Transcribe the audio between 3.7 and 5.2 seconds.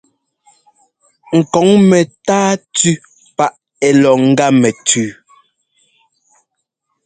ɛ́ lɔ ŋ́gá mɛtʉʉ.